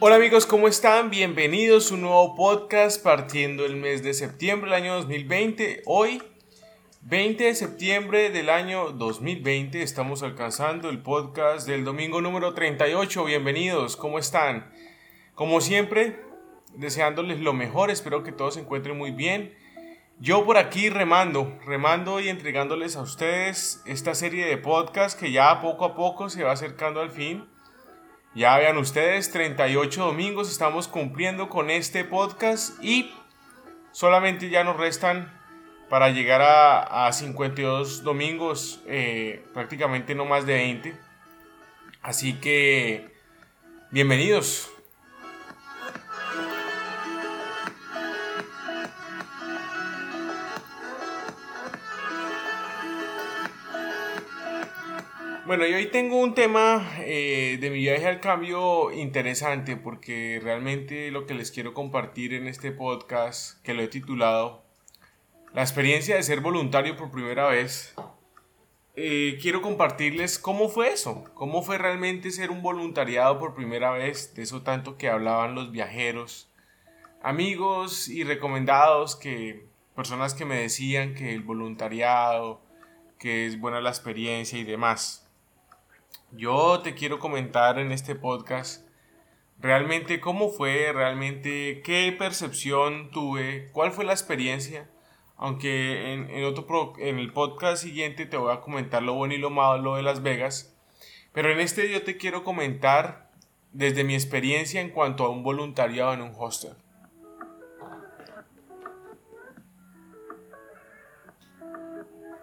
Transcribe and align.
Hola 0.00 0.14
amigos, 0.14 0.46
¿cómo 0.46 0.68
están? 0.68 1.10
Bienvenidos 1.10 1.90
a 1.90 1.94
un 1.94 2.02
nuevo 2.02 2.36
podcast 2.36 3.02
partiendo 3.02 3.66
el 3.66 3.74
mes 3.74 4.04
de 4.04 4.14
septiembre 4.14 4.70
del 4.70 4.80
año 4.80 4.94
2020. 4.94 5.82
Hoy, 5.86 6.22
20 7.02 7.44
de 7.44 7.54
septiembre 7.56 8.30
del 8.30 8.48
año 8.48 8.92
2020, 8.92 9.82
estamos 9.82 10.22
alcanzando 10.22 10.88
el 10.88 11.02
podcast 11.02 11.66
del 11.66 11.84
domingo 11.84 12.20
número 12.20 12.54
38. 12.54 13.24
Bienvenidos, 13.24 13.96
¿cómo 13.96 14.20
están? 14.20 14.72
Como 15.34 15.60
siempre, 15.60 16.20
deseándoles 16.74 17.40
lo 17.40 17.52
mejor, 17.52 17.90
espero 17.90 18.22
que 18.22 18.30
todos 18.30 18.54
se 18.54 18.60
encuentren 18.60 18.96
muy 18.96 19.10
bien. 19.10 19.52
Yo 20.20 20.44
por 20.44 20.58
aquí 20.58 20.90
remando, 20.90 21.56
remando 21.64 22.18
y 22.18 22.28
entregándoles 22.28 22.96
a 22.96 23.02
ustedes 23.02 23.80
esta 23.86 24.16
serie 24.16 24.46
de 24.46 24.58
podcasts 24.58 25.18
que 25.18 25.30
ya 25.30 25.60
poco 25.60 25.84
a 25.84 25.94
poco 25.94 26.28
se 26.28 26.42
va 26.42 26.50
acercando 26.50 27.00
al 27.00 27.12
fin. 27.12 27.48
Ya 28.34 28.58
vean 28.58 28.78
ustedes, 28.78 29.30
38 29.30 30.06
domingos 30.06 30.50
estamos 30.50 30.88
cumpliendo 30.88 31.48
con 31.48 31.70
este 31.70 32.02
podcast 32.02 32.82
y 32.82 33.14
solamente 33.92 34.50
ya 34.50 34.64
nos 34.64 34.76
restan 34.76 35.32
para 35.88 36.10
llegar 36.10 36.42
a, 36.42 37.12
52 37.12 38.02
domingos, 38.02 38.82
eh, 38.88 39.44
prácticamente 39.54 40.16
no 40.16 40.24
más 40.24 40.46
de 40.46 40.54
20. 40.54 41.00
Así 42.02 42.34
que, 42.40 43.14
bienvenidos. 43.92 44.68
Bueno, 55.48 55.66
y 55.66 55.72
hoy 55.72 55.86
tengo 55.86 56.20
un 56.20 56.34
tema 56.34 56.86
eh, 56.98 57.56
de 57.58 57.70
mi 57.70 57.78
viaje 57.78 58.06
al 58.06 58.20
cambio 58.20 58.92
interesante 58.92 59.76
porque 59.76 60.38
realmente 60.42 61.10
lo 61.10 61.24
que 61.24 61.32
les 61.32 61.50
quiero 61.50 61.72
compartir 61.72 62.34
en 62.34 62.46
este 62.46 62.70
podcast, 62.70 63.58
que 63.62 63.72
lo 63.72 63.80
he 63.80 63.88
titulado 63.88 64.62
La 65.54 65.62
experiencia 65.62 66.16
de 66.16 66.22
ser 66.22 66.42
voluntario 66.42 66.96
por 66.96 67.10
primera 67.10 67.46
vez, 67.46 67.94
eh, 68.94 69.38
quiero 69.40 69.62
compartirles 69.62 70.38
cómo 70.38 70.68
fue 70.68 70.92
eso, 70.92 71.24
cómo 71.32 71.62
fue 71.62 71.78
realmente 71.78 72.30
ser 72.30 72.50
un 72.50 72.60
voluntariado 72.60 73.38
por 73.38 73.54
primera 73.54 73.90
vez, 73.92 74.34
de 74.34 74.42
eso 74.42 74.60
tanto 74.60 74.98
que 74.98 75.08
hablaban 75.08 75.54
los 75.54 75.72
viajeros, 75.72 76.52
amigos 77.22 78.10
y 78.10 78.22
recomendados, 78.22 79.16
que 79.16 79.64
personas 79.96 80.34
que 80.34 80.44
me 80.44 80.60
decían 80.60 81.14
que 81.14 81.32
el 81.32 81.40
voluntariado, 81.40 82.60
que 83.18 83.46
es 83.46 83.58
buena 83.58 83.80
la 83.80 83.88
experiencia 83.88 84.58
y 84.58 84.64
demás. 84.64 85.24
Yo 86.32 86.80
te 86.80 86.94
quiero 86.94 87.18
comentar 87.18 87.78
en 87.78 87.90
este 87.90 88.14
podcast 88.14 88.86
realmente 89.60 90.20
cómo 90.20 90.50
fue, 90.50 90.92
realmente 90.92 91.80
qué 91.82 92.14
percepción 92.16 93.10
tuve, 93.10 93.70
cuál 93.72 93.92
fue 93.92 94.04
la 94.04 94.12
experiencia. 94.12 94.88
Aunque 95.36 96.12
en, 96.12 96.44
otro 96.44 96.94
en 96.98 97.18
el 97.18 97.32
podcast 97.32 97.82
siguiente 97.82 98.26
te 98.26 98.36
voy 98.36 98.52
a 98.52 98.60
comentar 98.60 99.02
lo 99.02 99.14
bueno 99.14 99.34
y 99.34 99.38
lo 99.38 99.50
malo 99.50 99.94
de 99.94 100.02
Las 100.02 100.22
Vegas. 100.22 100.76
Pero 101.32 101.50
en 101.52 101.60
este 101.60 101.90
yo 101.90 102.02
te 102.02 102.16
quiero 102.16 102.42
comentar 102.42 103.30
desde 103.72 104.02
mi 104.02 104.14
experiencia 104.14 104.80
en 104.80 104.90
cuanto 104.90 105.24
a 105.24 105.30
un 105.30 105.44
voluntariado 105.44 106.12
en 106.12 106.22
un 106.22 106.34
hostel. 106.36 106.72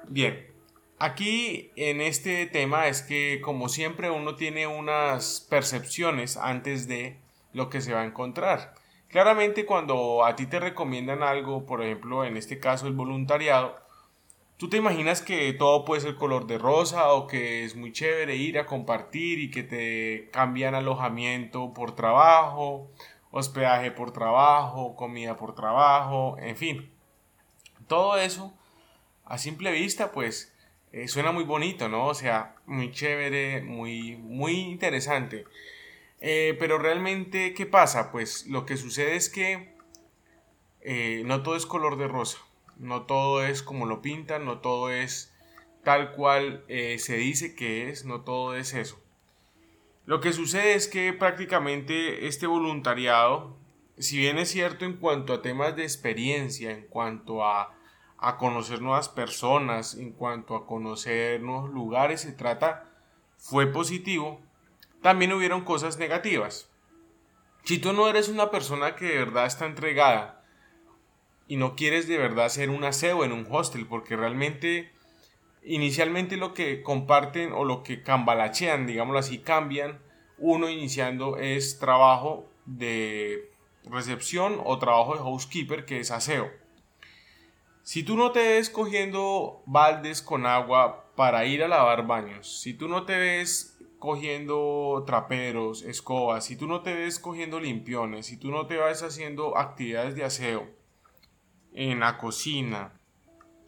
Bien, 0.07 0.44
Aquí 0.97 1.71
en 1.75 1.99
este 1.99 2.45
tema 2.45 2.87
es 2.87 3.01
que 3.01 3.41
como 3.41 3.67
siempre 3.67 4.09
uno 4.09 4.35
tiene 4.35 4.65
unas 4.65 5.45
percepciones 5.49 6.37
antes 6.37 6.87
de 6.87 7.19
lo 7.51 7.69
que 7.69 7.81
se 7.81 7.93
va 7.93 8.01
a 8.01 8.05
encontrar. 8.05 8.73
Claramente 9.09 9.65
cuando 9.65 10.23
a 10.23 10.37
ti 10.37 10.45
te 10.45 10.59
recomiendan 10.59 11.21
algo, 11.21 11.65
por 11.65 11.83
ejemplo 11.83 12.23
en 12.23 12.37
este 12.37 12.59
caso 12.59 12.87
el 12.87 12.93
voluntariado, 12.93 13.75
tú 14.55 14.69
te 14.69 14.77
imaginas 14.77 15.21
que 15.21 15.51
todo 15.51 15.83
puede 15.83 16.01
ser 16.01 16.15
color 16.15 16.47
de 16.47 16.57
rosa 16.57 17.11
o 17.11 17.27
que 17.27 17.65
es 17.65 17.75
muy 17.75 17.91
chévere 17.91 18.37
ir 18.37 18.57
a 18.57 18.65
compartir 18.65 19.39
y 19.39 19.51
que 19.51 19.63
te 19.63 20.29
cambian 20.31 20.75
alojamiento 20.75 21.73
por 21.73 21.93
trabajo, 21.93 22.89
hospedaje 23.31 23.91
por 23.91 24.11
trabajo, 24.11 24.95
comida 24.95 25.35
por 25.35 25.55
trabajo, 25.55 26.37
en 26.39 26.55
fin. 26.55 26.89
Todo 27.87 28.17
eso 28.17 28.53
a 29.25 29.37
simple 29.37 29.71
vista 29.71 30.13
pues 30.13 30.54
eh, 30.91 31.07
suena 31.07 31.31
muy 31.31 31.43
bonito, 31.43 31.89
¿no? 31.89 32.07
O 32.07 32.13
sea, 32.13 32.55
muy 32.65 32.91
chévere, 32.91 33.61
muy, 33.61 34.15
muy 34.17 34.53
interesante. 34.53 35.45
Eh, 36.21 36.55
pero 36.59 36.77
realmente, 36.77 37.53
¿qué 37.53 37.65
pasa? 37.65 38.11
Pues 38.11 38.47
lo 38.47 38.65
que 38.65 38.77
sucede 38.77 39.15
es 39.15 39.29
que 39.29 39.75
eh, 40.81 41.23
no 41.25 41.43
todo 41.43 41.55
es 41.55 41.65
color 41.65 41.97
de 41.97 42.07
rosa, 42.07 42.39
no 42.77 43.03
todo 43.03 43.45
es 43.45 43.61
como 43.61 43.85
lo 43.85 44.01
pintan, 44.01 44.45
no 44.45 44.59
todo 44.59 44.91
es 44.91 45.33
tal 45.83 46.13
cual 46.13 46.63
se 46.67 47.15
dice 47.17 47.55
que 47.55 47.89
es, 47.89 48.05
no 48.05 48.21
todo 48.21 48.55
es 48.55 48.73
eso. 48.73 48.99
Lo 50.05 50.19
que 50.19 50.33
sucede 50.33 50.75
es 50.75 50.87
que 50.87 51.13
prácticamente 51.13 52.27
este 52.27 52.47
voluntariado, 52.47 53.57
si 53.97 54.17
bien 54.17 54.37
es 54.37 54.49
cierto 54.49 54.85
en 54.85 54.97
cuanto 54.97 55.33
a 55.33 55.41
temas 55.41 55.75
de 55.75 55.83
experiencia, 55.83 56.71
en 56.71 56.87
cuanto 56.87 57.43
a 57.43 57.75
a 58.17 58.37
conocer 58.37 58.81
nuevas 58.81 59.09
personas, 59.09 59.95
en 59.95 60.11
cuanto 60.11 60.55
a 60.55 60.65
conocer 60.65 61.41
nuevos 61.41 61.69
lugares 61.69 62.21
se 62.21 62.31
trata, 62.31 62.89
fue 63.37 63.67
positivo, 63.67 64.41
también 65.01 65.33
hubieron 65.33 65.61
cosas 65.61 65.97
negativas. 65.97 66.69
Si 67.63 67.79
tú 67.79 67.93
no 67.93 68.07
eres 68.07 68.29
una 68.29 68.51
persona 68.51 68.95
que 68.95 69.05
de 69.05 69.17
verdad 69.17 69.45
está 69.45 69.65
entregada 69.65 70.43
y 71.47 71.57
no 71.57 71.75
quieres 71.75 72.07
de 72.07 72.17
verdad 72.17 72.49
ser 72.49 72.69
un 72.69 72.83
aseo 72.83 73.23
en 73.23 73.31
un 73.31 73.47
hostel, 73.49 73.87
porque 73.87 74.15
realmente 74.15 74.91
inicialmente 75.63 76.37
lo 76.37 76.53
que 76.53 76.83
comparten 76.83 77.51
o 77.53 77.65
lo 77.65 77.83
que 77.83 78.03
cambalachean, 78.03 78.87
digámoslo 78.87 79.19
así, 79.19 79.39
cambian, 79.39 79.99
uno 80.37 80.69
iniciando 80.69 81.37
es 81.37 81.79
trabajo 81.79 82.49
de 82.65 83.51
recepción 83.83 84.61
o 84.63 84.77
trabajo 84.79 85.13
de 85.13 85.19
housekeeper, 85.19 85.85
que 85.85 85.99
es 85.99 86.11
aseo. 86.11 86.51
Si 87.85 88.01
tú 88.01 88.17
no 88.17 88.31
te 88.31 88.39
ves 88.39 88.71
cogiendo 88.71 89.61
baldes 89.67 90.23
con 90.23 90.47
agua 90.47 91.11
para 91.15 91.45
ir 91.45 91.63
a 91.63 91.67
lavar 91.67 92.07
baños, 92.07 92.59
si 92.59 92.73
tú 92.73 92.87
no 92.87 93.05
te 93.05 93.15
ves 93.15 93.77
cogiendo 93.99 95.03
traperos, 95.05 95.83
escobas, 95.83 96.45
si 96.45 96.55
tú 96.55 96.65
no 96.65 96.81
te 96.81 96.95
ves 96.95 97.19
cogiendo 97.19 97.59
limpiones, 97.59 98.25
si 98.25 98.37
tú 98.37 98.49
no 98.49 98.65
te 98.65 98.77
ves 98.77 99.03
haciendo 99.03 99.55
actividades 99.55 100.15
de 100.15 100.23
aseo 100.23 100.67
en 101.73 101.99
la 101.99 102.17
cocina, 102.17 102.99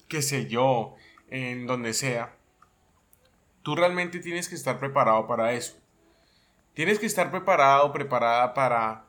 qué 0.07 0.23
sé 0.23 0.47
yo, 0.47 0.95
en 1.29 1.67
donde 1.67 1.93
sea, 1.93 2.35
tú 3.61 3.75
realmente 3.75 4.17
tienes 4.17 4.49
que 4.49 4.55
estar 4.55 4.79
preparado 4.79 5.27
para 5.27 5.53
eso. 5.53 5.77
Tienes 6.73 6.97
que 6.97 7.05
estar 7.05 7.29
preparado, 7.29 7.93
preparada 7.93 8.55
para 8.55 9.06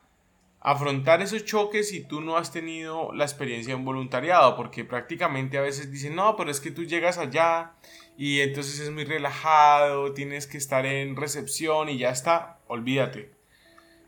afrontar 0.61 1.21
esos 1.21 1.45
choques 1.45 1.89
si 1.89 2.03
tú 2.03 2.21
no 2.21 2.37
has 2.37 2.51
tenido 2.51 3.13
la 3.13 3.23
experiencia 3.23 3.73
en 3.73 3.85
voluntariado, 3.85 4.55
porque 4.55 4.83
prácticamente 4.83 5.57
a 5.57 5.61
veces 5.61 5.91
dicen, 5.91 6.15
no, 6.15 6.35
pero 6.35 6.51
es 6.51 6.59
que 6.59 6.71
tú 6.71 6.83
llegas 6.83 7.17
allá 7.17 7.73
y 8.17 8.41
entonces 8.41 8.79
es 8.79 8.91
muy 8.91 9.05
relajado, 9.05 10.13
tienes 10.13 10.47
que 10.47 10.57
estar 10.57 10.85
en 10.85 11.15
recepción 11.15 11.89
y 11.89 11.97
ya 11.97 12.09
está, 12.09 12.59
olvídate. 12.67 13.31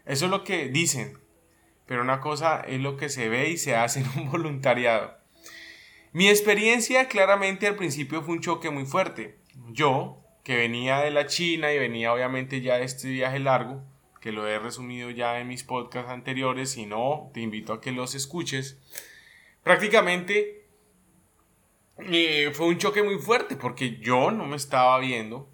Eso 0.05 0.25
es 0.25 0.31
lo 0.31 0.43
que 0.43 0.67
dicen, 0.67 1.17
pero 1.85 2.01
una 2.01 2.19
cosa 2.19 2.61
es 2.61 2.81
lo 2.81 2.97
que 2.97 3.09
se 3.09 3.29
ve 3.29 3.49
y 3.49 3.57
se 3.57 3.75
hace 3.75 4.01
en 4.01 4.07
un 4.17 4.31
voluntariado. 4.31 5.17
Mi 6.11 6.27
experiencia 6.27 7.07
claramente 7.07 7.67
al 7.67 7.77
principio 7.77 8.21
fue 8.21 8.35
un 8.35 8.41
choque 8.41 8.69
muy 8.69 8.85
fuerte. 8.85 9.39
Yo, 9.69 10.21
que 10.43 10.57
venía 10.57 10.99
de 10.99 11.11
la 11.11 11.27
China 11.27 11.71
y 11.71 11.79
venía 11.79 12.11
obviamente 12.11 12.59
ya 12.59 12.77
de 12.77 12.83
este 12.83 13.07
viaje 13.07 13.39
largo, 13.39 13.81
que 14.21 14.31
lo 14.31 14.47
he 14.47 14.59
resumido 14.59 15.09
ya 15.09 15.39
en 15.39 15.49
mis 15.49 15.63
podcasts 15.63 16.11
anteriores, 16.11 16.71
si 16.71 16.85
no, 16.85 17.29
te 17.33 17.41
invito 17.41 17.73
a 17.73 17.81
que 17.81 17.91
los 17.91 18.15
escuches. 18.15 18.79
Prácticamente 19.63 20.65
eh, 21.97 22.51
fue 22.53 22.67
un 22.67 22.77
choque 22.77 23.03
muy 23.03 23.17
fuerte 23.17 23.57
porque 23.57 23.97
yo 23.97 24.31
no 24.31 24.45
me 24.45 24.55
estaba 24.55 24.97
viendo 24.99 25.49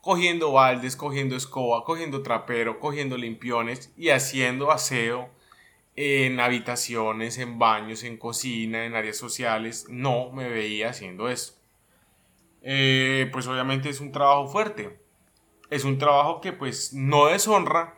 cogiendo 0.00 0.52
baldes, 0.52 0.96
cogiendo 0.96 1.36
escoba, 1.36 1.84
cogiendo 1.84 2.22
trapero, 2.22 2.80
cogiendo 2.80 3.16
limpiones 3.16 3.92
y 3.96 4.10
haciendo 4.10 4.70
aseo 4.70 5.30
en 5.94 6.40
habitaciones, 6.40 7.38
en 7.38 7.58
baños, 7.58 8.02
en 8.02 8.16
cocina, 8.16 8.84
en 8.84 8.96
áreas 8.96 9.16
sociales. 9.16 9.86
No 9.88 10.32
me 10.32 10.48
veía 10.48 10.90
haciendo 10.90 11.28
eso. 11.28 11.54
Eh, 12.62 13.28
pues 13.32 13.46
obviamente 13.46 13.88
es 13.88 14.00
un 14.00 14.10
trabajo 14.10 14.48
fuerte. 14.48 14.98
Es 15.70 15.84
un 15.84 15.98
trabajo 15.98 16.40
que 16.40 16.52
pues 16.52 16.92
no 16.92 17.26
deshonra, 17.26 17.94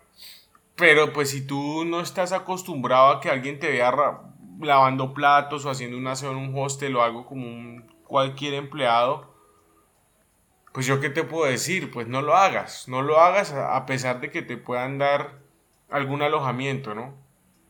pero 0.76 1.12
pues 1.12 1.30
si 1.30 1.46
tú 1.46 1.84
no 1.84 2.00
estás 2.00 2.32
acostumbrado 2.32 3.12
a 3.12 3.20
que 3.20 3.30
alguien 3.30 3.58
te 3.58 3.70
vea 3.70 3.94
lavando 4.60 5.14
platos 5.14 5.64
o 5.64 5.70
haciendo 5.70 5.96
una 5.96 6.12
aseo 6.12 6.32
en 6.32 6.38
un 6.38 6.58
hostel 6.58 6.96
o 6.96 7.02
algo 7.02 7.26
como 7.26 7.46
un, 7.46 7.94
cualquier 8.04 8.54
empleado, 8.54 9.34
pues 10.72 10.86
yo 10.86 11.00
qué 11.00 11.10
te 11.10 11.24
puedo 11.24 11.50
decir, 11.50 11.90
pues 11.90 12.08
no 12.08 12.22
lo 12.22 12.36
hagas, 12.36 12.88
no 12.88 13.02
lo 13.02 13.20
hagas 13.20 13.52
a 13.52 13.86
pesar 13.86 14.20
de 14.20 14.30
que 14.30 14.42
te 14.42 14.56
puedan 14.56 14.98
dar 14.98 15.40
algún 15.88 16.22
alojamiento, 16.22 16.94
¿no? 16.94 17.14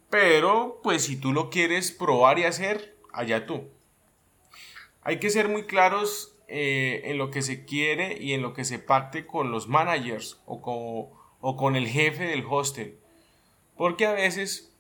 Pero 0.08 0.80
pues 0.82 1.04
si 1.04 1.16
tú 1.16 1.32
lo 1.32 1.50
quieres 1.50 1.92
probar 1.92 2.38
y 2.38 2.44
hacer, 2.44 2.96
allá 3.12 3.46
tú. 3.46 3.68
Hay 5.02 5.18
que 5.18 5.28
ser 5.28 5.48
muy 5.48 5.64
claros 5.64 6.38
eh, 6.48 7.02
en 7.04 7.18
lo 7.18 7.30
que 7.30 7.42
se 7.42 7.64
quiere 7.66 8.16
y 8.18 8.32
en 8.32 8.40
lo 8.40 8.54
que 8.54 8.64
se 8.64 8.78
pacte 8.78 9.26
con 9.26 9.50
los 9.50 9.68
managers 9.68 10.40
o 10.46 10.62
con, 10.62 11.24
o 11.46 11.58
con 11.58 11.76
el 11.76 11.87
jefe 11.87 12.25
del 12.25 12.43
hostel. 12.49 12.96
Porque 13.76 14.06
a 14.06 14.12
veces 14.12 14.73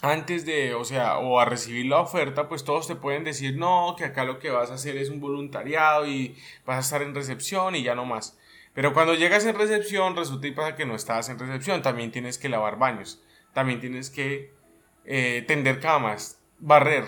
antes 0.00 0.46
de, 0.46 0.72
o 0.72 0.82
sea, 0.82 1.18
o 1.18 1.40
a 1.40 1.44
recibir 1.44 1.84
la 1.84 2.00
oferta, 2.00 2.48
pues 2.48 2.64
todos 2.64 2.86
te 2.86 2.94
pueden 2.94 3.22
decir, 3.22 3.58
no, 3.58 3.94
que 3.98 4.06
acá 4.06 4.24
lo 4.24 4.38
que 4.38 4.48
vas 4.48 4.70
a 4.70 4.74
hacer 4.74 4.96
es 4.96 5.10
un 5.10 5.20
voluntariado 5.20 6.06
y 6.06 6.34
vas 6.64 6.78
a 6.78 6.80
estar 6.80 7.02
en 7.02 7.14
recepción 7.14 7.76
y 7.76 7.82
ya 7.82 7.94
no 7.94 8.06
más. 8.06 8.38
Pero 8.72 8.94
cuando 8.94 9.12
llegas 9.12 9.44
en 9.44 9.56
recepción, 9.56 10.16
resulta 10.16 10.46
y 10.46 10.52
pasa 10.52 10.74
que 10.74 10.86
no 10.86 10.94
estás 10.94 11.28
en 11.28 11.38
recepción, 11.38 11.82
también 11.82 12.12
tienes 12.12 12.38
que 12.38 12.48
lavar 12.48 12.78
baños, 12.78 13.22
también 13.52 13.78
tienes 13.78 14.08
que 14.08 14.54
eh, 15.04 15.44
tender 15.46 15.80
camas, 15.80 16.40
barrer, 16.58 17.04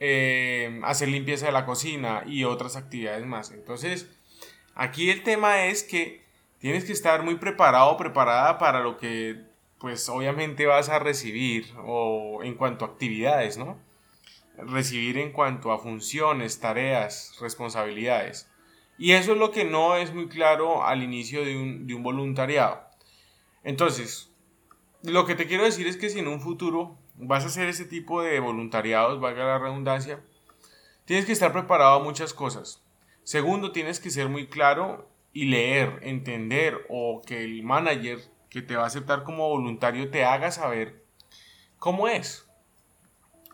eh, 0.00 0.82
hacer 0.84 1.08
limpieza 1.08 1.46
de 1.46 1.52
la 1.52 1.64
cocina 1.64 2.24
y 2.26 2.44
otras 2.44 2.76
actividades 2.76 3.24
más. 3.24 3.52
Entonces, 3.52 4.10
aquí 4.74 5.08
el 5.08 5.22
tema 5.22 5.64
es 5.64 5.82
que 5.82 6.21
tienes 6.62 6.84
que 6.84 6.92
estar 6.92 7.24
muy 7.24 7.34
preparado, 7.34 7.96
preparada 7.96 8.56
para 8.56 8.80
lo 8.80 8.96
que 8.96 9.50
pues 9.78 10.08
obviamente 10.08 10.64
vas 10.64 10.88
a 10.88 11.00
recibir 11.00 11.66
o 11.84 12.40
en 12.44 12.54
cuanto 12.54 12.84
a 12.84 12.88
actividades, 12.88 13.58
¿no? 13.58 13.80
Recibir 14.56 15.18
en 15.18 15.32
cuanto 15.32 15.72
a 15.72 15.80
funciones, 15.80 16.60
tareas, 16.60 17.36
responsabilidades. 17.40 18.48
Y 18.96 19.10
eso 19.10 19.32
es 19.32 19.38
lo 19.38 19.50
que 19.50 19.64
no 19.64 19.96
es 19.96 20.14
muy 20.14 20.28
claro 20.28 20.84
al 20.84 21.02
inicio 21.02 21.44
de 21.44 21.56
un, 21.56 21.88
de 21.88 21.94
un 21.96 22.04
voluntariado. 22.04 22.80
Entonces, 23.64 24.30
lo 25.02 25.26
que 25.26 25.34
te 25.34 25.48
quiero 25.48 25.64
decir 25.64 25.88
es 25.88 25.96
que 25.96 26.10
si 26.10 26.20
en 26.20 26.28
un 26.28 26.40
futuro 26.40 26.96
vas 27.16 27.42
a 27.42 27.48
hacer 27.48 27.68
ese 27.68 27.86
tipo 27.86 28.22
de 28.22 28.38
voluntariados, 28.38 29.20
valga 29.20 29.44
la 29.44 29.58
redundancia, 29.58 30.22
tienes 31.06 31.26
que 31.26 31.32
estar 31.32 31.52
preparado 31.52 32.00
a 32.00 32.04
muchas 32.04 32.32
cosas. 32.32 32.84
Segundo, 33.24 33.72
tienes 33.72 33.98
que 33.98 34.10
ser 34.10 34.28
muy 34.28 34.46
claro 34.46 35.08
y 35.32 35.46
leer, 35.46 35.98
entender 36.02 36.86
o 36.88 37.22
que 37.24 37.44
el 37.44 37.62
manager 37.62 38.18
que 38.50 38.62
te 38.62 38.76
va 38.76 38.84
a 38.84 38.86
aceptar 38.86 39.24
como 39.24 39.48
voluntario 39.48 40.10
te 40.10 40.24
haga 40.24 40.50
saber 40.50 41.04
cómo 41.78 42.08
es. 42.08 42.48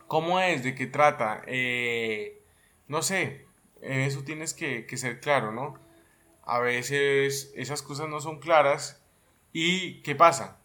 ¿Cómo 0.07 0.41
es? 0.41 0.65
¿De 0.65 0.75
qué 0.75 0.87
trata? 0.87 1.43
Eh, 1.47 2.43
no 2.87 3.03
sé, 3.03 3.47
eso 3.83 4.25
tienes 4.25 4.55
que 4.55 4.97
ser 4.97 5.21
claro, 5.21 5.53
¿no? 5.53 5.79
A 6.45 6.61
veces 6.61 7.53
esas 7.55 7.83
cosas 7.83 8.09
no 8.09 8.21
son 8.21 8.39
claras 8.41 9.05
y 9.53 10.01
¿qué 10.03 10.15
pasa? 10.15 10.59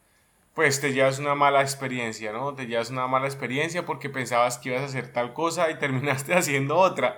Pues 0.53 0.79
te 0.79 0.93
llevas 0.93 1.17
una 1.19 1.33
mala 1.33 1.61
experiencia, 1.61 2.31
¿no? 2.31 2.53
Te 2.53 2.67
llevas 2.67 2.91
una 2.91 3.07
mala 3.07 3.25
experiencia 3.25 3.85
porque 3.85 4.09
pensabas 4.09 4.59
que 4.59 4.69
ibas 4.69 4.81
a 4.81 4.85
hacer 4.85 5.11
tal 5.11 5.33
cosa 5.33 5.71
y 5.71 5.75
terminaste 5.79 6.33
haciendo 6.33 6.77
otra. 6.77 7.17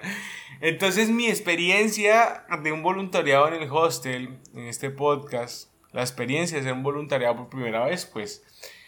Entonces 0.61 1.09
mi 1.09 1.27
experiencia 1.27 2.45
de 2.63 2.71
un 2.71 2.81
voluntariado 2.81 3.49
en 3.49 3.61
el 3.61 3.69
hostel, 3.69 4.39
en 4.53 4.67
este 4.67 4.89
podcast, 4.89 5.69
la 5.91 6.01
experiencia 6.01 6.57
de 6.57 6.63
ser 6.63 6.73
un 6.73 6.83
voluntariado 6.83 7.35
por 7.35 7.49
primera 7.49 7.85
vez, 7.85 8.05
pues 8.05 8.43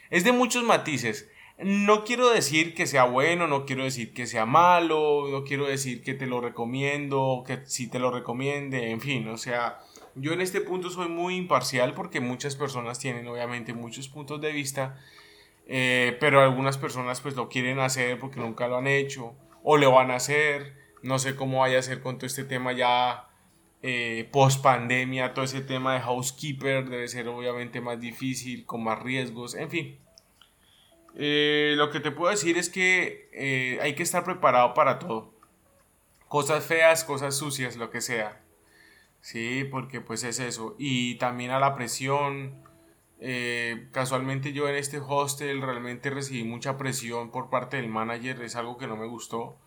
es 0.10 0.24
de 0.24 0.32
muchos 0.32 0.64
matices. 0.64 1.30
No 1.58 2.06
quiero 2.06 2.30
decir 2.30 2.76
que 2.76 2.86
sea 2.86 3.06
bueno, 3.06 3.48
no 3.48 3.66
quiero 3.66 3.84
decir 3.84 4.14
que 4.14 4.28
sea 4.28 4.46
malo, 4.46 5.28
no 5.30 5.44
quiero 5.44 5.66
decir 5.66 6.04
que 6.04 6.14
te 6.14 6.28
lo 6.28 6.40
recomiendo, 6.40 7.44
que 7.46 7.66
si 7.66 7.90
te 7.90 7.98
lo 7.98 8.12
recomiende, 8.12 8.92
en 8.92 9.02
fin, 9.02 9.28
o 9.28 9.38
sea, 9.38 9.80
yo 10.20 10.34
en 10.34 10.42
este 10.42 10.62
punto 10.62 10.90
soy 10.90 11.10
muy 11.10 11.36
imparcial 11.36 11.94
porque 11.94 12.20
muchas 12.20 12.56
personas 12.56 13.00
tienen 13.00 13.28
obviamente 13.28 13.74
muchos 13.74 14.10
puntos 14.10 14.42
de 14.42 14.52
vista, 14.52 15.00
eh, 15.68 16.18
pero 16.20 16.42
algunas 16.42 16.78
personas 16.78 17.22
pues 17.22 17.36
lo 17.36 17.50
quieren 17.50 17.80
hacer 17.80 18.20
porque 18.20 18.40
nunca 18.40 18.68
lo 18.68 18.78
han 18.78 18.88
hecho 18.88 19.36
o 19.64 19.78
lo 19.78 19.92
van 19.92 20.12
a 20.12 20.16
hacer, 20.16 20.76
no 21.04 21.20
sé 21.20 21.36
cómo 21.36 21.60
vaya 21.60 21.80
a 21.80 21.82
ser 21.82 22.02
con 22.02 22.18
todo 22.18 22.26
este 22.26 22.44
tema 22.44 22.72
ya 22.72 23.30
eh, 23.84 24.28
post 24.32 24.64
pandemia, 24.64 25.34
todo 25.34 25.46
ese 25.46 25.62
tema 25.62 25.94
de 25.94 26.00
housekeeper 26.02 26.90
debe 26.90 27.08
ser 27.08 27.28
obviamente 27.28 27.80
más 27.82 28.00
difícil, 28.00 28.66
con 28.66 28.84
más 28.84 29.00
riesgos, 29.00 29.56
en 29.56 29.70
fin. 29.70 30.00
Eh, 31.20 31.74
lo 31.76 31.90
que 31.92 32.00
te 32.00 32.12
puedo 32.12 32.32
decir 32.32 32.58
es 32.58 32.70
que 32.70 33.80
hay 33.82 33.94
que 33.96 34.04
estar 34.04 34.24
preparado 34.24 34.74
para 34.74 35.00
todo. 35.00 35.34
Cosas 36.28 36.66
feas, 36.66 37.04
cosas 37.04 37.36
sucias, 37.36 37.78
lo 37.78 37.90
que 37.90 38.02
sea. 38.02 38.47
Sí, 39.28 39.66
porque 39.70 40.00
pues 40.00 40.24
es 40.24 40.40
eso. 40.40 40.76
Y 40.80 41.16
también 41.16 41.52
a 41.52 41.60
la 41.60 41.76
presión. 41.76 42.64
casualmente 43.92 44.54
yo 44.54 44.70
en 44.70 44.76
este 44.76 45.00
hostel 45.00 45.62
realmente 45.62 46.10
recibí 46.10 46.44
mucha 46.46 46.78
presión 46.78 47.30
por 47.32 47.50
parte 47.50 47.76
del 47.78 47.90
manager. 47.90 48.42
Es 48.42 48.56
algo 48.56 48.78
que 48.78 48.88
no 48.88 48.96
me 48.96 49.06
gustó. 49.06 49.58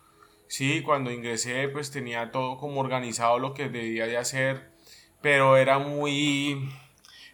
Sí, 0.47 0.81
cuando 0.83 1.11
ingresé 1.11 1.69
pues 1.69 1.91
tenía 1.91 2.31
todo 2.31 2.57
como 2.57 2.81
organizado 2.81 3.37
lo 3.39 3.53
que 3.53 3.69
debía 3.69 4.07
de 4.07 4.17
hacer, 4.17 4.71
pero 5.21 5.57
era 5.57 5.79
muy... 5.79 6.69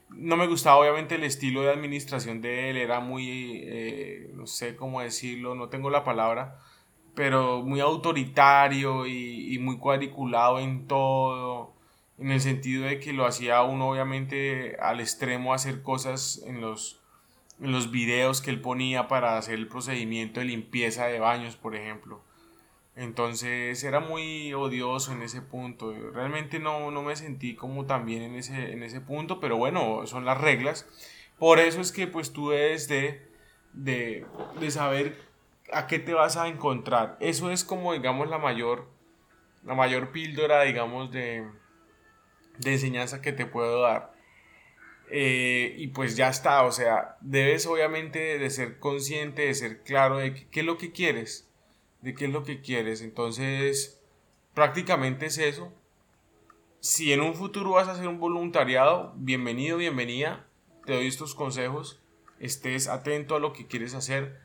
No 0.10 0.38
me 0.38 0.48
gustaba 0.48 0.78
obviamente 0.80 1.16
el 1.16 1.24
estilo 1.24 1.62
de 1.62 1.72
administración 1.72 2.42
de 2.42 2.70
él, 2.72 2.78
era 2.78 3.00
muy, 3.00 3.62
eh, 3.66 4.32
no 4.34 4.48
sé 4.48 4.76
cómo 4.76 5.02
decirlo, 5.02 5.56
no 5.56 5.70
tengo 5.70 5.90
la 5.90 6.04
palabra, 6.04 6.60
pero 7.16 7.64
muy 7.64 7.80
autoritario 7.82 9.08
y, 9.08 9.56
y 9.56 9.60
muy 9.60 9.78
cuadriculado 9.78 10.60
en 10.60 10.88
todo, 10.88 11.77
en 12.18 12.32
el 12.32 12.42
sentido 12.42 12.86
de 12.86 13.00
que 13.00 13.14
lo 13.14 13.26
hacía 13.26 13.62
uno 13.64 13.90
obviamente 13.90 14.78
al 14.80 15.00
extremo 15.00 15.54
hacer 15.54 15.82
cosas 15.82 16.42
en 16.46 16.62
los, 16.62 17.00
en 17.60 17.72
los 17.72 17.92
videos 17.92 18.42
que 18.42 18.50
él 18.50 18.62
ponía 18.62 19.08
para 19.08 19.38
hacer 19.38 19.56
el 19.56 19.68
procedimiento 19.68 20.40
de 20.40 20.48
limpieza 20.48 21.06
de 21.08 21.20
baños, 21.20 21.56
por 21.56 21.76
ejemplo 21.76 22.24
entonces 22.98 23.84
era 23.84 24.00
muy 24.00 24.54
odioso 24.56 25.14
en 25.14 25.22
ese 25.22 25.44
punto. 25.44 25.94
Realmente 26.14 26.60
no, 26.60 26.90
no 26.90 27.04
me 27.04 27.16
sentí 27.16 27.56
como 27.56 27.86
tan 27.86 28.08
bien 28.08 28.24
en 28.24 28.36
ese, 28.36 28.74
en 28.74 28.82
ese 28.82 29.02
punto, 29.02 29.40
pero 29.40 29.56
bueno, 29.56 30.08
son 30.08 30.26
las 30.26 30.42
reglas. 30.42 30.88
Por 31.38 31.60
eso 31.60 31.80
es 31.80 31.92
que 31.92 32.08
pues 32.08 32.34
tú 32.34 32.50
debes 32.50 32.88
de, 32.88 33.22
de, 33.74 34.26
de 34.60 34.72
saber 34.72 35.16
a 35.72 35.86
qué 35.86 36.00
te 36.00 36.16
vas 36.16 36.38
a 36.38 36.48
encontrar. 36.48 37.18
Eso 37.20 37.52
es 37.52 37.64
como 37.64 37.94
digamos 37.94 38.30
la 38.30 38.40
mayor, 38.40 38.90
la 39.64 39.76
mayor 39.76 40.12
píldora 40.12 40.64
digamos 40.64 41.12
de, 41.12 41.48
de 42.60 42.74
enseñanza 42.74 43.22
que 43.22 43.34
te 43.34 43.46
puedo 43.46 43.82
dar. 43.82 44.14
Eh, 45.10 45.76
y 45.78 45.88
pues 45.88 46.18
ya 46.18 46.30
está, 46.30 46.64
o 46.64 46.72
sea, 46.72 47.18
debes 47.22 47.66
obviamente 47.66 48.40
de 48.40 48.50
ser 48.50 48.80
consciente, 48.80 49.44
de 49.44 49.54
ser 49.54 49.84
claro 49.84 50.18
de 50.18 50.34
qué 50.34 50.60
es 50.60 50.66
lo 50.66 50.78
que 50.78 50.92
quieres 50.92 51.48
de 52.02 52.16
qué 52.16 52.26
es 52.26 52.32
lo 52.32 52.44
que 52.44 52.62
quieres. 52.62 53.02
Entonces, 53.02 54.02
prácticamente 54.54 55.28
es 55.28 55.38
eso. 55.38 55.74
Si 56.80 57.12
en 57.12 57.22
un 57.22 57.34
futuro 57.34 57.72
vas 57.72 57.88
a 57.88 57.94
hacer 57.94 58.08
un 58.08 58.20
voluntariado, 58.20 59.14
bienvenido, 59.18 59.78
bienvenida. 59.78 60.48
Te 60.86 60.94
doy 60.94 61.08
estos 61.08 61.36
consejos. 61.36 62.00
Estés 62.40 62.88
atento 62.88 63.36
a 63.36 63.40
lo 63.40 63.54
que 63.54 63.68
quieres 63.68 63.94
hacer. 63.94 64.40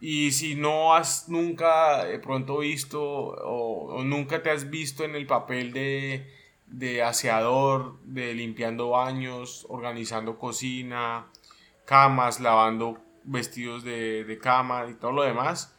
Y 0.00 0.32
si 0.32 0.56
no 0.56 0.94
has 0.94 1.28
nunca 1.28 2.04
de 2.04 2.18
pronto 2.18 2.58
visto 2.58 3.02
o, 3.02 4.02
nunca 4.04 4.42
te 4.42 4.50
has 4.50 4.68
visto 4.68 5.04
en 5.04 5.14
el 5.14 5.26
papel 5.26 5.72
de, 5.72 6.26
de 6.66 7.02
aseador, 7.02 7.98
de 8.04 8.34
limpiando 8.34 8.90
baños, 8.90 9.66
organizando 9.68 10.38
cocina, 10.38 11.26
camas, 11.84 12.40
lavando 12.40 12.98
vestidos 13.24 13.84
de, 13.84 14.24
de 14.24 14.38
cama 14.38 14.86
y 14.90 14.94
todo 14.94 15.12
lo 15.12 15.22
demás, 15.22 15.74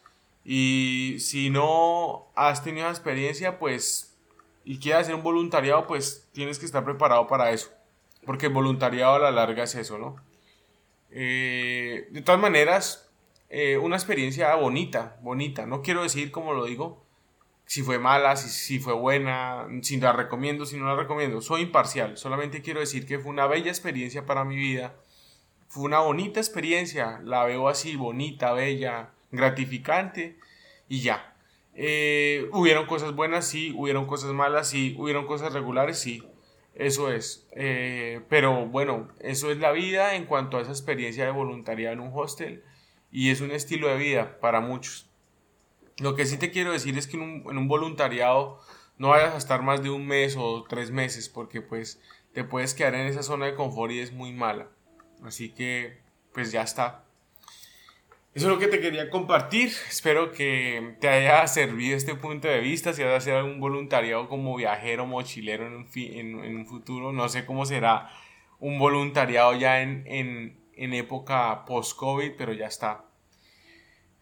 y 0.46 1.16
si 1.20 1.50
no 1.50 2.28
has 2.36 2.64
tenido 2.64 2.88
experiencia, 2.88 3.58
pues, 3.58 4.16
y 4.64 4.78
quieres 4.78 5.02
hacer 5.02 5.16
un 5.16 5.24
voluntariado, 5.24 5.88
pues 5.88 6.30
tienes 6.34 6.60
que 6.60 6.66
estar 6.66 6.86
preparado 6.86 7.26
para 7.28 7.50
eso. 7.52 7.72
Porque 8.26 8.46
el 8.46 8.54
voluntariado 8.54 9.16
a 9.16 9.20
la 9.20 9.32
larga 9.32 9.64
es 9.64 9.74
eso, 9.74 9.98
¿no? 9.98 10.16
Eh, 11.10 12.08
de 12.12 12.22
todas 12.22 12.40
maneras, 12.40 13.12
eh, 13.50 13.78
una 13.78 13.96
experiencia 13.96 14.54
bonita, 14.56 15.18
bonita. 15.22 15.66
No 15.66 15.82
quiero 15.82 16.04
decir, 16.04 16.32
como 16.32 16.54
lo 16.54 16.66
digo, 16.66 17.05
si 17.66 17.82
fue 17.82 18.00
mala, 18.00 18.36
si, 18.36 18.50
si 18.50 18.80
fue 18.80 18.94
buena, 18.94 19.68
si 19.82 20.00
la 20.00 20.14
recomiendo, 20.14 20.66
si 20.66 20.78
no 20.78 20.86
la 20.86 20.96
recomiendo. 20.96 21.42
Soy 21.42 21.62
imparcial. 21.62 22.18
Solamente 22.18 22.62
quiero 22.62 22.80
decir 22.80 23.06
que 23.06 23.20
fue 23.20 23.32
una 23.32 23.48
bella 23.48 23.70
experiencia 23.70 24.26
para 24.26 24.46
mi 24.46 24.56
vida. 24.56 24.96
Fue 25.68 25.84
una 25.84 26.00
bonita 26.00 26.40
experiencia. 26.40 27.20
La 27.24 27.44
veo 27.46 27.68
así, 27.68 27.96
bonita, 27.96 28.54
bella 28.54 29.12
gratificante 29.36 30.38
y 30.88 31.02
ya. 31.02 31.36
Eh, 31.74 32.50
hubieron 32.54 32.86
cosas 32.86 33.14
buenas, 33.14 33.48
sí, 33.48 33.74
hubieron 33.76 34.06
cosas 34.06 34.32
malas, 34.32 34.70
sí, 34.70 34.96
hubieron 34.98 35.28
cosas 35.28 35.54
regulares, 35.54 36.00
sí, 36.00 36.24
eso 36.74 37.12
es. 37.12 37.48
Eh, 37.52 38.22
pero 38.30 38.66
bueno, 38.68 39.10
eso 39.20 39.52
es 39.52 39.58
la 39.58 39.72
vida 39.72 40.16
en 40.16 40.26
cuanto 40.26 40.58
a 40.58 40.62
esa 40.62 40.72
experiencia 40.72 41.26
de 41.26 41.32
voluntariado 41.32 41.94
en 41.94 42.00
un 42.00 42.12
hostel 42.14 42.64
y 43.12 43.32
es 43.32 43.42
un 43.42 43.52
estilo 43.52 43.88
de 43.90 43.98
vida 43.98 44.40
para 44.40 44.62
muchos. 44.62 45.10
Lo 46.00 46.16
que 46.16 46.26
sí 46.26 46.38
te 46.38 46.52
quiero 46.52 46.74
decir 46.74 46.98
es 46.98 47.08
que 47.08 47.16
en 47.16 47.58
un, 47.58 47.68
voluntariado 47.68 48.60
no 48.98 49.10
vayas 49.10 49.34
a 49.34 49.38
estar 49.38 49.62
más 49.62 49.82
de 49.82 49.90
un 49.90 50.06
mes 50.06 50.36
o 50.38 50.64
tres 50.68 50.92
meses 50.92 51.30
porque 51.30 51.62
pues 51.62 52.02
te 52.34 52.44
puedes 52.44 52.74
quedar 52.74 52.96
en 52.96 53.08
esa 53.08 53.24
zona 53.24 53.46
de 53.46 53.56
confort 53.56 53.94
y 53.94 54.00
es 54.00 54.12
muy 54.12 54.34
mala. 54.34 54.68
Así 55.24 55.50
que 55.50 56.00
pues 56.34 56.52
ya 56.52 56.64
está. 56.64 57.06
Eso 58.34 58.48
es 58.48 58.54
lo 58.54 58.60
que 58.60 58.68
te 58.68 58.82
quería 58.82 59.10
compartir. 59.10 59.72
Espero 59.88 60.34
que 60.34 60.98
te 61.00 61.08
haya 61.08 61.48
servido 61.48 61.96
este 61.96 62.16
punto 62.16 62.50
de 62.50 62.60
vista. 62.60 62.92
Si 62.92 63.02
vas 63.02 63.14
a 63.14 63.18
hacer 63.18 63.36
algún 63.36 63.62
voluntariado 63.62 64.28
como 64.28 64.58
viajero, 64.58 65.06
mochilero 65.06 65.66
en 65.68 65.76
un, 65.76 65.88
en, 65.96 66.58
un 66.58 66.68
futuro, 66.68 67.14
no 67.14 67.30
sé 67.30 67.46
cómo 67.46 67.66
será 67.66 68.10
un 68.60 68.78
voluntariado 68.80 69.56
ya 69.56 69.82
en, 69.82 70.04
en 70.06 70.94
época 70.94 71.64
post-COVID, 71.66 72.34
pero 72.38 72.52
ya 72.52 72.68
está. 72.68 73.06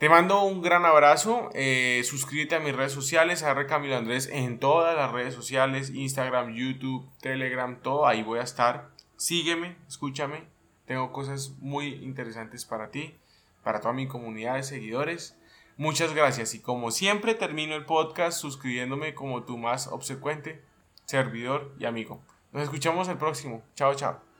Te 0.04 0.10
mando 0.10 0.44
un 0.44 0.62
gran 0.62 0.86
abrazo. 0.86 1.50
Eh, 1.54 2.02
suscríbete 2.04 2.56
a 2.56 2.60
mis 2.60 2.76
redes 2.76 2.92
sociales, 2.92 3.42
a 3.42 3.66
Camilo 3.68 3.96
Andrés 3.96 4.28
en 4.30 4.60
todas 4.60 4.98
las 4.98 5.14
redes 5.14 5.34
sociales: 5.34 5.92
Instagram, 5.92 6.54
YouTube, 6.54 7.10
Telegram, 7.22 7.80
todo. 7.82 8.06
Ahí 8.06 8.22
voy 8.22 8.40
a 8.40 8.44
estar. 8.44 8.90
Sígueme, 9.16 9.78
escúchame. 9.88 10.44
Tengo 10.88 11.14
cosas 11.14 11.54
muy 11.60 12.04
interesantes 12.04 12.66
para 12.66 12.92
ti 12.92 13.16
para 13.64 13.80
toda 13.80 13.94
mi 13.94 14.06
comunidad 14.06 14.56
de 14.56 14.64
seguidores. 14.64 15.40
Muchas 15.78 16.14
gracias 16.14 16.54
y 16.54 16.60
como 16.60 16.92
siempre 16.92 17.34
termino 17.34 17.74
el 17.74 17.86
podcast 17.86 18.38
suscribiéndome 18.38 19.14
como 19.14 19.44
tu 19.44 19.58
más 19.58 19.88
obsecuente 19.88 20.62
servidor 21.06 21.74
y 21.80 21.86
amigo. 21.86 22.22
Nos 22.52 22.64
escuchamos 22.64 23.08
el 23.08 23.16
próximo. 23.16 23.64
Chao, 23.74 23.96
chao. 23.96 24.33